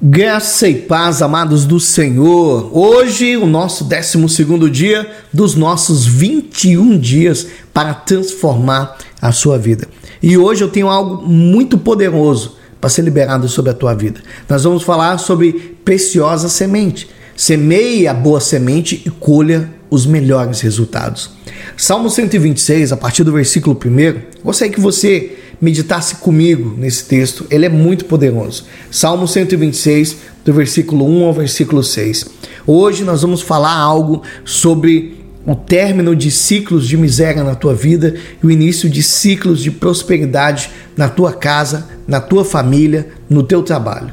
[0.00, 2.70] Graça e paz, amados do Senhor.
[2.76, 9.88] Hoje, o nosso 12 dia dos nossos 21 dias para transformar a sua vida.
[10.22, 14.20] E hoje eu tenho algo muito poderoso para ser liberado sobre a tua vida.
[14.46, 17.08] Nós vamos falar sobre preciosa semente.
[17.34, 21.30] Semeie a boa semente e colha os melhores resultados.
[21.74, 27.66] Salmo 126, a partir do versículo 1, gostaria que você meditasse comigo nesse texto, ele
[27.66, 28.64] é muito poderoso.
[28.90, 32.26] Salmo 126, do versículo 1 ao versículo 6.
[32.66, 38.14] Hoje nós vamos falar algo sobre o término de ciclos de miséria na tua vida
[38.42, 43.62] e o início de ciclos de prosperidade na tua casa, na tua família, no teu
[43.62, 44.12] trabalho.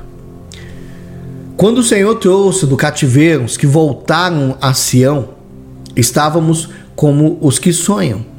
[1.58, 5.30] Quando o Senhor trouxe do cativeiro os que voltaram a Sião,
[5.96, 8.33] estávamos como os que sonham.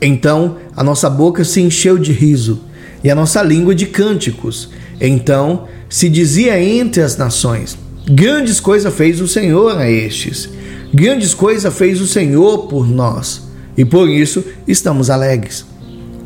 [0.00, 2.60] Então a nossa boca se encheu de riso
[3.02, 4.70] e a nossa língua de cânticos.
[5.00, 7.76] Então se dizia entre as nações:
[8.08, 10.48] Grandes coisas fez o Senhor a estes,
[10.92, 13.42] grandes coisas fez o Senhor por nós,
[13.76, 15.64] e por isso estamos alegres.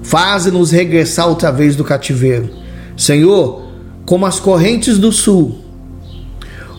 [0.03, 2.49] Faze-nos regressar outra vez do cativeiro.
[2.97, 3.69] Senhor,
[4.07, 5.59] como as correntes do sul,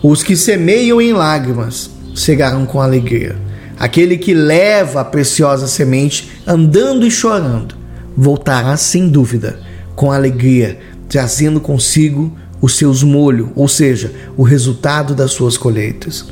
[0.02, 3.36] os que semeiam em lágrimas cegarão com alegria.
[3.80, 7.74] Aquele que leva a preciosa semente andando e chorando,
[8.14, 9.58] voltará sem dúvida,
[9.96, 10.78] com alegria,
[11.08, 16.26] trazendo consigo os seus molhos, ou seja, o resultado das suas colheitas.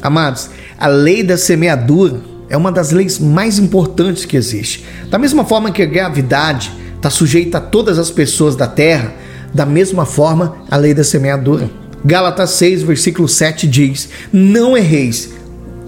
[0.00, 4.86] Amados, a lei da semeadura é uma das leis mais importantes que existe.
[5.10, 9.12] Da mesma forma que a gravidade está sujeita a todas as pessoas da terra,
[9.52, 11.70] da mesma forma a lei da semeadura.
[12.02, 15.37] Gálatas 6, versículo 7 diz: Não erreis,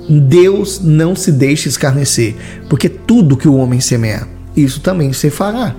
[0.09, 2.35] Deus não se deixa escarnecer,
[2.69, 4.27] porque tudo que o homem semeia,
[4.57, 5.75] isso também se fará.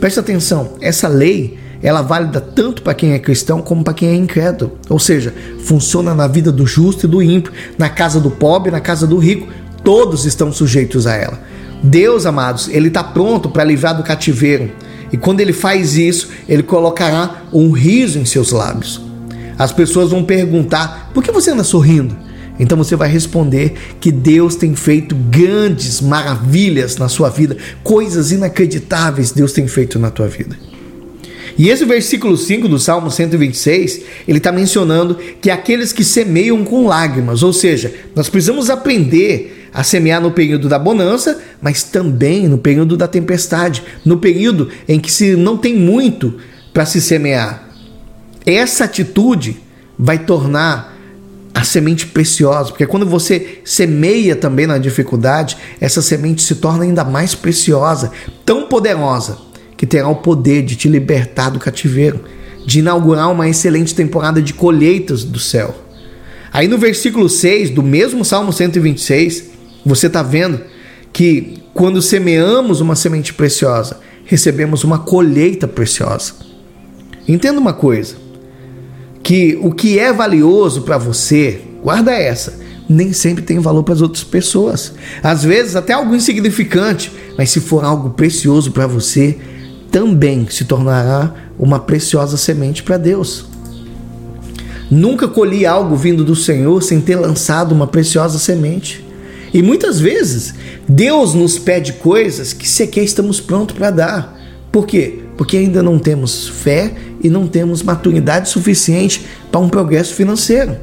[0.00, 4.08] Presta atenção, essa lei ela é válida tanto para quem é cristão como para quem
[4.08, 4.78] é incrédulo.
[4.88, 8.80] Ou seja, funciona na vida do justo e do ímpio, na casa do pobre, na
[8.80, 9.48] casa do rico,
[9.84, 11.38] todos estão sujeitos a ela.
[11.82, 14.72] Deus, amados, ele está pronto para livrar do cativeiro.
[15.12, 19.02] E quando ele faz isso, ele colocará um riso em seus lábios.
[19.58, 22.16] As pessoas vão perguntar: por que você anda sorrindo?
[22.58, 29.32] Então você vai responder que Deus tem feito grandes maravilhas na sua vida, coisas inacreditáveis
[29.32, 30.56] Deus tem feito na tua vida.
[31.56, 36.86] E esse versículo 5 do Salmo 126, ele está mencionando que aqueles que semeiam com
[36.86, 42.58] lágrimas, ou seja, nós precisamos aprender a semear no período da bonança, mas também no
[42.58, 46.38] período da tempestade, no período em que se não tem muito
[46.72, 47.68] para se semear.
[48.44, 49.56] Essa atitude
[49.98, 50.93] vai tornar
[51.54, 57.04] a semente preciosa, porque quando você semeia também na dificuldade, essa semente se torna ainda
[57.04, 58.10] mais preciosa,
[58.44, 59.38] tão poderosa,
[59.76, 62.20] que terá o poder de te libertar do cativeiro,
[62.66, 65.74] de inaugurar uma excelente temporada de colheitas do céu.
[66.52, 69.50] Aí no versículo 6 do mesmo Salmo 126,
[69.86, 70.60] você está vendo
[71.12, 76.34] que quando semeamos uma semente preciosa, recebemos uma colheita preciosa.
[77.26, 78.16] Entenda uma coisa:
[79.24, 84.02] que o que é valioso para você, guarda essa, nem sempre tem valor para as
[84.02, 84.92] outras pessoas.
[85.22, 89.38] Às vezes até algo insignificante, mas se for algo precioso para você,
[89.90, 93.46] também se tornará uma preciosa semente para Deus.
[94.90, 99.02] Nunca colhi algo vindo do Senhor sem ter lançado uma preciosa semente.
[99.54, 100.54] E muitas vezes
[100.86, 104.40] Deus nos pede coisas que sequer estamos prontos para dar.
[104.70, 105.20] Por quê?
[105.38, 106.92] Porque ainda não temos fé
[107.24, 110.76] e não temos maturidade suficiente para um progresso financeiro.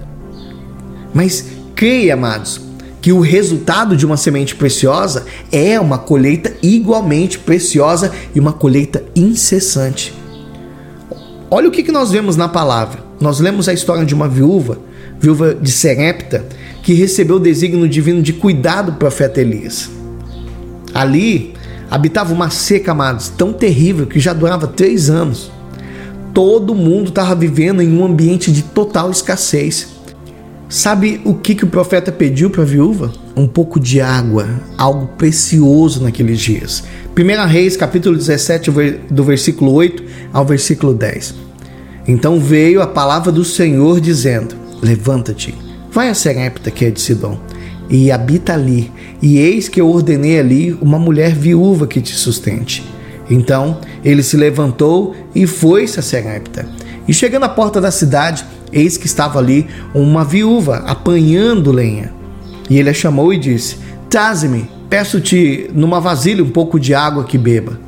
[1.13, 2.59] Mas creia, amados,
[3.00, 9.03] que o resultado de uma semente preciosa é uma colheita igualmente preciosa e uma colheita
[9.16, 10.13] incessante.
[11.50, 13.03] Olha o que, nós vemos na palavra.
[13.19, 14.80] Nós lemos a história de uma viúva,
[15.19, 16.46] viúva de Serepta,
[16.81, 19.91] que recebeu o desígnio divino de cuidar do profeta Elias.
[20.94, 21.53] Ali
[21.90, 25.51] habitava uma seca, amados, tão terrível que já durava três anos
[26.34, 29.88] todo mundo estava vivendo em um ambiente de total escassez.
[30.69, 33.12] Sabe o que, que o profeta pediu para a viúva?
[33.36, 34.48] Um pouco de água,
[34.78, 36.83] algo precioso naqueles dias.
[37.13, 38.72] 1 Reis, capítulo 17,
[39.10, 41.36] do versículo 8 ao versículo 10.
[42.07, 45.54] Então veio a palavra do Senhor dizendo: Levanta-te,
[45.92, 47.38] vai a Serepta, que é de Sidom,
[47.89, 48.89] e habita ali,
[49.22, 52.91] e eis que eu ordenei ali uma mulher viúva que te sustente.
[53.31, 56.68] Então ele se levantou e foi-se a Serepta.
[57.07, 62.13] E chegando à porta da cidade, eis que estava ali uma viúva apanhando lenha.
[62.69, 63.78] E ele a chamou e disse:
[64.10, 67.80] Traze-me, peço-te numa vasilha um pouco de água que beba.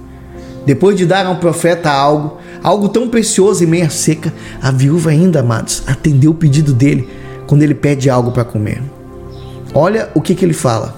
[0.66, 5.42] Depois de dar ao profeta algo, algo tão precioso e meia seca, a viúva ainda,
[5.42, 7.08] amados, atendeu o pedido dele
[7.46, 8.82] quando ele pede algo para comer.
[9.74, 10.96] Olha o que, que ele fala.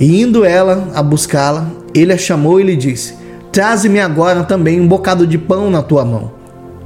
[0.00, 3.14] E indo ela a buscá-la, ele a chamou e lhe disse:
[3.58, 6.30] Traze-me agora também um bocado de pão na tua mão.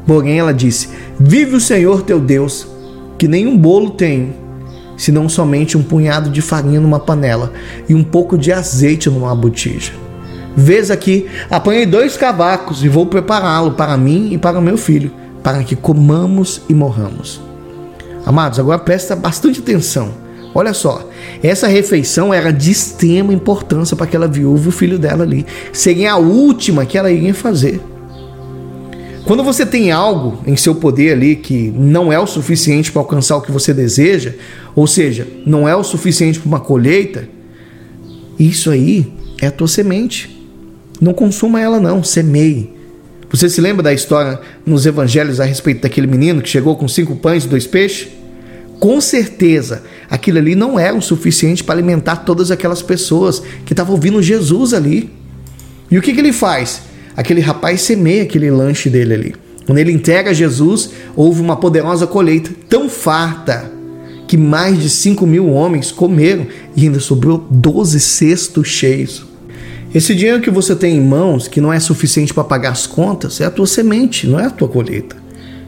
[0.07, 0.89] Porém ela disse:
[1.21, 2.67] Vive o Senhor teu Deus,
[3.19, 4.33] que nenhum bolo tenho,
[4.97, 7.53] senão somente um punhado de farinha numa panela
[7.87, 9.93] e um pouco de azeite numa botija.
[10.57, 15.11] Vês aqui, apanhei dois cavacos e vou prepará-lo para mim e para meu filho,
[15.43, 17.39] para que comamos e morramos.
[18.25, 20.22] Amados, agora presta bastante atenção.
[20.55, 21.09] Olha só,
[21.43, 25.47] essa refeição era de extrema importância para aquela viúva e o filho dela ali.
[25.73, 27.81] Seria a última que ela iria fazer.
[29.25, 33.37] Quando você tem algo em seu poder ali que não é o suficiente para alcançar
[33.37, 34.35] o que você deseja,
[34.75, 37.29] ou seja, não é o suficiente para uma colheita,
[38.39, 40.43] isso aí é a tua semente.
[41.01, 42.73] Não consuma ela não, semeie.
[43.31, 47.17] Você se lembra da história nos evangelhos a respeito daquele menino que chegou com cinco
[47.17, 48.09] pães e dois peixes?
[48.83, 53.95] Com certeza, aquilo ali não era o suficiente para alimentar todas aquelas pessoas que estavam
[53.95, 55.09] ouvindo Jesus ali.
[55.89, 56.83] E o que, que ele faz?
[57.17, 59.35] Aquele rapaz semeia aquele lanche dele ali.
[59.67, 63.71] Quando ele entrega Jesus, houve uma poderosa colheita tão farta
[64.27, 69.25] que mais de 5 mil homens comeram e ainda sobrou 12 cestos cheios.
[69.95, 73.41] Esse dinheiro que você tem em mãos, que não é suficiente para pagar as contas,
[73.41, 75.22] é a tua semente, não é a tua colheita.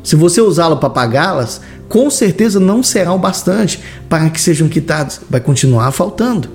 [0.05, 5.21] Se você usá-lo para pagá-las, com certeza não será o bastante para que sejam quitados,
[5.31, 6.49] vai continuar faltando.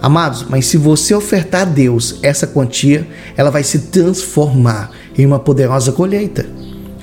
[0.00, 3.06] Amados, mas se você ofertar a Deus essa quantia,
[3.36, 6.46] ela vai se transformar em uma poderosa colheita.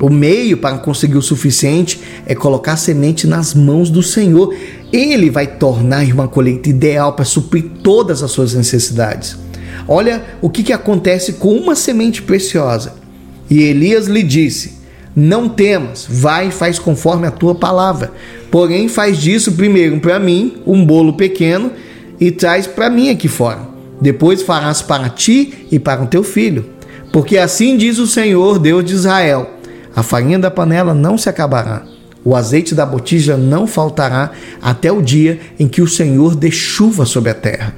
[0.01, 4.55] O meio para conseguir o suficiente é colocar a semente nas mãos do Senhor.
[4.91, 9.37] Ele vai tornar uma colheita ideal para suprir todas as suas necessidades.
[9.87, 12.93] Olha o que, que acontece com uma semente preciosa.
[13.49, 14.84] E Elias lhe disse:
[15.15, 18.11] Não temas, vai e faz conforme a tua palavra.
[18.51, 21.71] Porém, faz disso primeiro para mim um bolo pequeno
[22.19, 23.61] e traz para mim aqui fora.
[24.01, 26.65] Depois farás para ti e para o teu filho.
[27.13, 29.51] Porque assim diz o Senhor, Deus de Israel:
[29.95, 31.83] a farinha da panela não se acabará,
[32.25, 37.05] o azeite da botija não faltará até o dia em que o Senhor dê chuva
[37.05, 37.73] sobre a terra.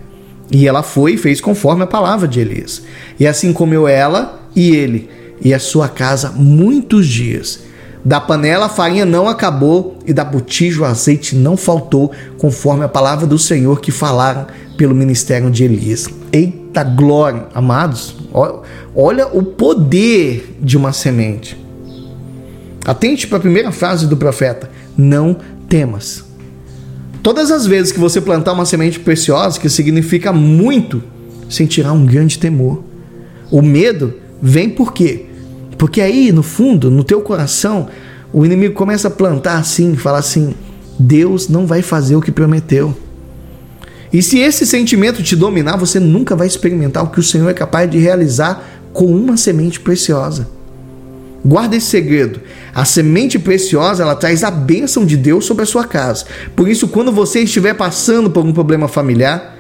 [0.50, 2.82] E ela foi e fez conforme a palavra de Elias.
[3.20, 5.10] E assim comeu ela e ele
[5.42, 7.60] e a sua casa muitos dias.
[8.04, 12.88] Da panela a farinha não acabou e da botija o azeite não faltou, conforme a
[12.88, 14.48] palavra do Senhor que falaram
[14.78, 16.08] pelo ministério de Elias.
[16.32, 18.16] Eita glória, amados,
[18.96, 21.58] olha o poder de uma semente.
[22.86, 25.36] Atente para a primeira frase do profeta: Não
[25.68, 26.24] temas.
[27.22, 31.04] Todas as vezes que você plantar uma semente preciosa, que significa muito,
[31.50, 32.82] sentirá um grande temor.
[33.52, 35.26] O medo vem por quê?
[35.78, 37.88] Porque aí, no fundo, no teu coração,
[38.34, 40.56] o inimigo começa a plantar assim, falar assim:
[41.00, 42.96] Deus não vai fazer o que prometeu.
[44.12, 47.54] E se esse sentimento te dominar, você nunca vai experimentar o que o Senhor é
[47.54, 50.48] capaz de realizar com uma semente preciosa.
[51.46, 52.42] Guarda esse segredo.
[52.74, 56.26] A semente preciosa, ela traz a bênção de Deus sobre a sua casa.
[56.56, 59.57] Por isso, quando você estiver passando por um problema familiar,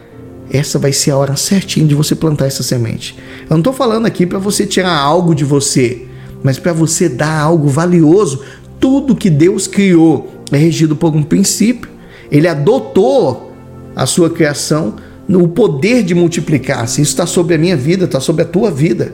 [0.51, 3.15] essa vai ser a hora certinha de você plantar essa semente.
[3.41, 6.05] Eu não estou falando aqui para você tirar algo de você,
[6.43, 8.41] mas para você dar algo valioso.
[8.79, 11.89] Tudo que Deus criou é regido por um princípio.
[12.31, 13.53] Ele adotou
[13.95, 14.95] a sua criação
[15.27, 17.01] no poder de multiplicar-se.
[17.01, 19.13] Isso está sobre a minha vida, está sobre a tua vida.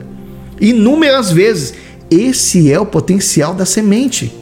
[0.60, 1.74] Inúmeras vezes
[2.10, 4.32] esse é o potencial da semente.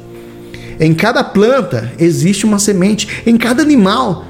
[0.79, 4.27] Em cada planta existe uma semente, em cada animal,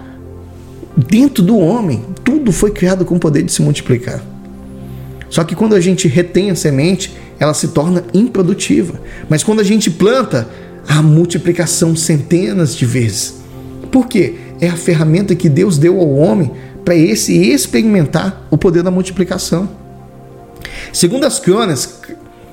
[0.97, 4.23] dentro do homem, tudo foi criado com o poder de se multiplicar.
[5.29, 9.01] Só que quando a gente retém a semente, ela se torna improdutiva.
[9.29, 10.49] Mas quando a gente planta,
[10.87, 13.41] há multiplicação centenas de vezes.
[13.91, 14.35] Por quê?
[14.61, 16.53] É a ferramenta que Deus deu ao homem
[16.85, 19.69] para esse experimentar o poder da multiplicação.
[20.93, 22.01] Segundo as crônicas,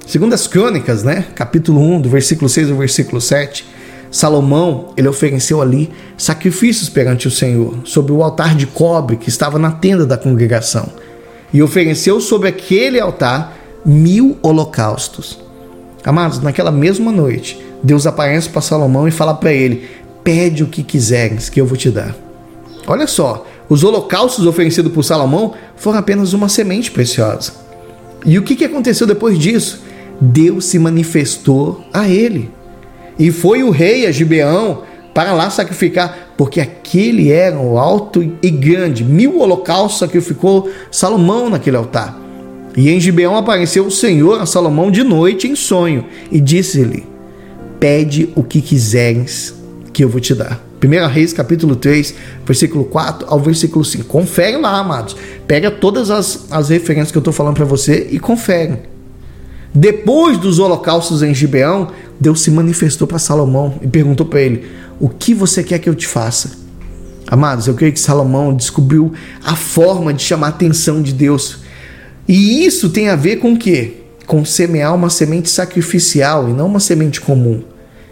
[0.09, 3.63] Segundo as crônicas, né, capítulo 1, do versículo 6 ao versículo 7,
[4.11, 9.59] Salomão, ele ofereceu ali sacrifícios perante o Senhor, sobre o altar de cobre que estava
[9.59, 10.89] na tenda da congregação.
[11.53, 15.39] E ofereceu sobre aquele altar mil holocaustos.
[16.03, 19.87] Amados, naquela mesma noite, Deus aparece para Salomão e fala para ele:
[20.23, 22.15] Pede o que quiseres, que eu vou te dar.
[22.87, 27.53] Olha só, os holocaustos oferecidos por Salomão foram apenas uma semente preciosa.
[28.25, 29.81] E o que aconteceu depois disso?
[30.19, 32.51] Deus se manifestou a ele.
[33.19, 34.83] E foi o rei a Gibeão
[35.13, 39.03] para lá sacrificar, porque aquele era o alto e grande.
[39.03, 42.17] Mil holocaustos sacrificou Salomão naquele altar.
[42.77, 47.05] E em Gibeão apareceu o Senhor a Salomão de noite em sonho e disse-lhe:
[47.77, 49.53] Pede o que quiseres,
[49.91, 50.63] que eu vou te dar.
[50.81, 54.05] 1 Reis capítulo 3, versículo 4 ao versículo 5.
[54.05, 55.17] Confere lá, amados.
[55.45, 58.77] Pega todas as, as referências que eu estou falando para você e confere.
[59.73, 64.65] Depois dos holocaustos em Gibeão, Deus se manifestou para Salomão e perguntou para ele:
[64.99, 66.51] O que você quer que eu te faça?
[67.27, 71.59] Amados, eu creio que Salomão descobriu a forma de chamar a atenção de Deus.
[72.27, 73.93] E isso tem a ver com o quê?
[74.25, 77.63] Com semear uma semente sacrificial e não uma semente comum.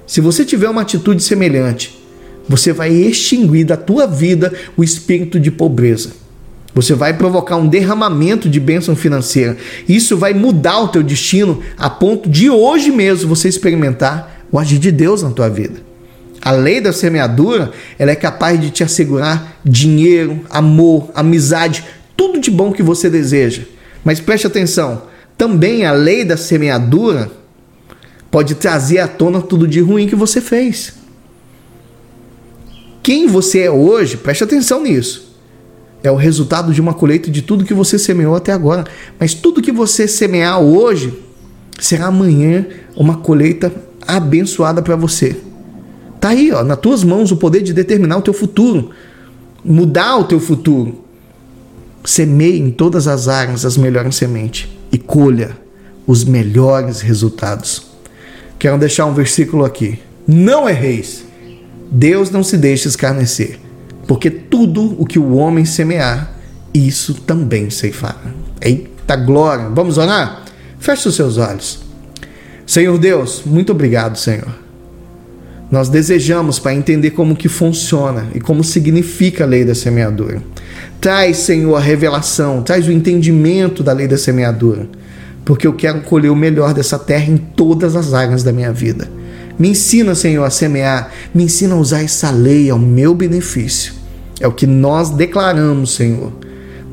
[0.06, 1.98] Se você tiver uma atitude semelhante,
[2.48, 6.12] você vai extinguir da tua vida o espírito de pobreza.
[6.74, 9.58] Você vai provocar um derramamento de bênção financeira.
[9.88, 14.78] Isso vai mudar o teu destino a ponto de hoje mesmo você experimentar o agir
[14.78, 15.82] de Deus na tua vida.
[16.42, 21.84] A lei da semeadura, ela é capaz de te assegurar dinheiro, amor, amizade,
[22.16, 23.64] tudo de bom que você deseja.
[24.04, 25.04] Mas preste atenção,
[25.38, 27.32] também a lei da semeadura
[28.30, 30.94] pode trazer à tona tudo de ruim que você fez.
[33.02, 35.27] Quem você é hoje, preste atenção nisso
[36.08, 38.86] é o resultado de uma colheita de tudo que você semeou até agora.
[39.20, 41.14] Mas tudo que você semear hoje
[41.80, 43.72] será amanhã uma colheita
[44.08, 45.36] abençoada para você.
[46.20, 48.92] Tá aí, ó, nas tuas mãos o poder de determinar o teu futuro,
[49.64, 51.04] mudar o teu futuro.
[52.04, 55.58] Semeie em todas as áreas as melhores sementes e colha
[56.08, 57.86] os melhores resultados.
[58.58, 60.00] Quero deixar um versículo aqui.
[60.26, 61.26] Não erreis.
[61.92, 63.67] Deus não se deixa escarnecer
[64.08, 66.34] porque tudo o que o homem semear,
[66.74, 68.16] isso também ceifará.
[68.62, 69.70] Eita glória!
[69.70, 70.46] Vamos orar?
[70.80, 71.80] Feche os seus olhos.
[72.66, 74.68] Senhor Deus, muito obrigado, Senhor.
[75.70, 80.42] Nós desejamos para entender como que funciona e como significa a lei da semeadura.
[81.02, 84.88] Traz, Senhor, a revelação, traz o entendimento da lei da semeadura,
[85.44, 89.10] porque eu quero colher o melhor dessa terra em todas as áreas da minha vida.
[89.60, 93.97] Me ensina, Senhor, a semear, me ensina a usar essa lei ao meu benefício.
[94.40, 96.32] É o que nós declaramos, Senhor,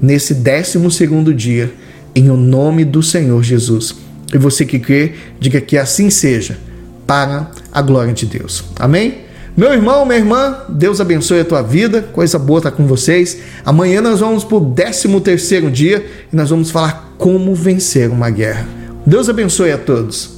[0.00, 1.72] nesse décimo segundo dia,
[2.14, 3.94] em o nome do Senhor Jesus.
[4.32, 6.58] E você que crê, diga que assim seja,
[7.06, 8.64] para a glória de Deus.
[8.78, 9.24] Amém?
[9.56, 13.38] Meu irmão, minha irmã, Deus abençoe a tua vida, coisa boa estar com vocês.
[13.64, 18.30] Amanhã nós vamos para o décimo terceiro dia e nós vamos falar como vencer uma
[18.30, 18.66] guerra.
[19.06, 20.33] Deus abençoe a todos.